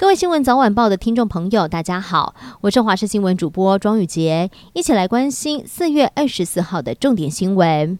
[0.00, 7.98] 各位新闻早晚报的听众朋友，大家好，我是华视新闻主播庄宇杰，一起来关心四月二十四号的重点新闻。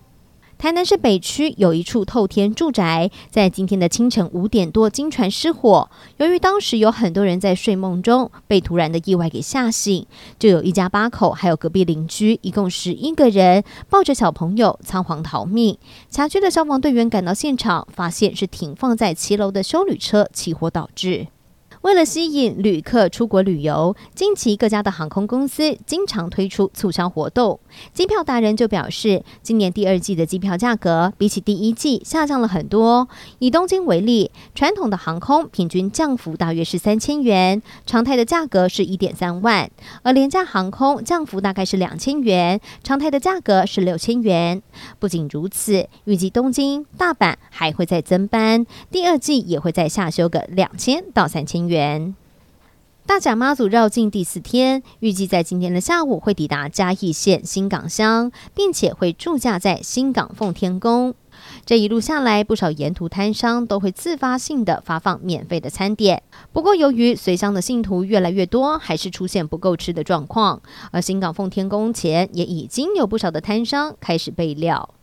[0.57, 5.91] 台南市北区有一处透天住宅，在今天的清晨五点多经传失火。
[6.17, 10.07] 由于当时有很多人在睡梦中，被突然的意外给吓醒，
[10.39, 15.77] 就有一家八口，还有隔壁邻居，一共十一个人，抱着小朋友仓皇逃命。
[16.09, 21.27] 辖区的消防队员赶到现场，发现是停放在骑楼的修旅车起火导致。
[21.83, 27.59] 为了吸引旅客出国旅游，近期各家的航空公司经常推出促销活动。
[27.95, 33.09] 机票达人就表示，今年第二季的机票价格比起第一季下降了很多。
[33.39, 39.67] 以东京为例，传统的航空平均降幅大约是三千元，常态的价格是一点三万；
[40.03, 44.63] 而廉价航空降幅大概是两千元，常态的价格是六千元。
[44.99, 51.70] 不仅如此，预计东京、大阪还会再增班，第二季也会再下修个两千到三千元。
[51.71, 52.17] 元
[53.07, 61.15] 大甲妈祖绕境第四天，预计在今天的下午会抵达嘉义县新港乡，并且会驻驾在新港奉天宫。
[61.65, 66.23] 这一路下来，不少沿途摊商都会自发性的发放免费的餐点。
[66.53, 70.61] 不过，由于随乡的信徒越来越多，还是出现不够吃的状况。
[70.93, 74.95] 而新港奉天宫前也已经有不少的摊商开始备料。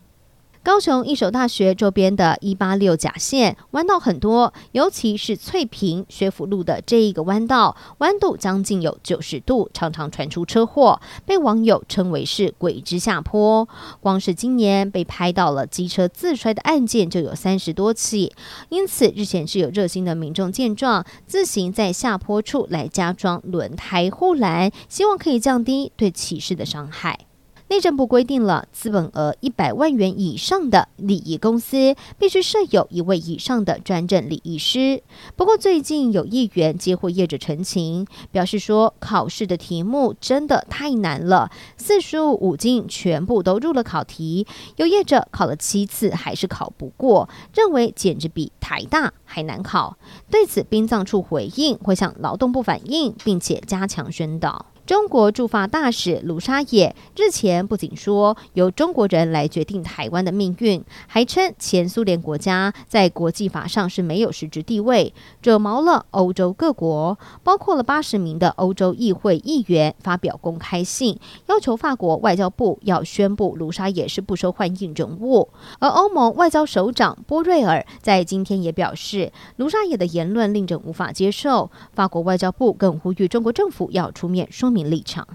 [0.67, 13.65] 高雄一所大学周边的一八六甲线弯道很多，尤其是翠屏学府路的这一个弯道，弯度将近有九十度，常常传出车祸，被网友称为是“鬼之下坡”。
[14.01, 18.33] 光是今年被拍到了机车自摔的案件就有三十多起，
[18.67, 27.26] 因此日前是有热心的民众见状，自行在下坡处来加装轮胎护栏，希望可以降低对骑士的伤害。
[27.69, 35.03] 内政部规定了，资本额一百万元以上的礼仪公司必须设有一位以上的专任礼仪师。
[35.35, 44.47] 不过，最近有议员接获业者陈情，表示说考试的题目真的太难了，四书五经全部都入了考题，
[44.77, 49.97] 有业者考了七次还是考不过，认为简直比台大还难考。
[50.31, 54.67] 对此，殡葬处回应会向劳动部反映，并且加强宣导。
[54.87, 75.49] 中国驻法大使卢沙野日前不仅说由中国人来决定台湾的命运，还称前苏联国家在国际法上是没有实质地位，惹毛了欧洲各国，包括了八十名的欧洲议会议员发表公开信，要求法国外交部要宣布卢沙野是不受欢迎人物。
[75.79, 81.69] 而欧盟外交首长波瑞尔在今天也表示，卢沙野的言论令人无法接受。
[81.91, 84.76] 法国外交部更呼吁中国政府要出面说明。
[84.83, 85.27] 立场。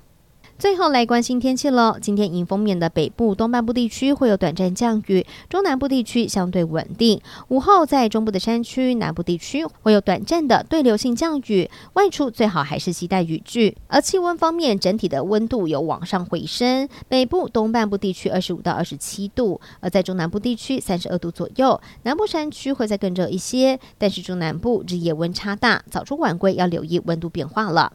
[0.58, 1.98] 最后来关心天气了。
[2.00, 7.20] 今天迎风面的北部、东半部地区会有短暂降雨，中南部地区相对稳定。
[7.48, 13.76] 午后在中部的山区、南部地区会有短暂的对流性降雨，外出最好还是携带雨具。
[13.88, 21.80] 而气温方面，整体的温度有往上回升，北部、东半部地区二十五到二十七度，而在中南部地区三十二度左右。
[22.04, 27.94] 南部山区会再更热一些，但是中南部日夜温差大，早出晚归要留意温度变化了。